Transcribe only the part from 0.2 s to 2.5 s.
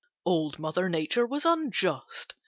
Old Mother Nature was unjust.